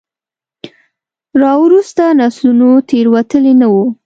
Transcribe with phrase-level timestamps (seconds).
[1.41, 3.83] راوروسته نسلونو تېروتلي نه وو.